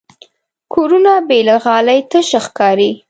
کورونه 0.73 1.13
بې 1.27 1.39
له 1.47 1.55
غالۍ 1.63 1.99
تش 2.11 2.27
ښکاري. 2.45 2.91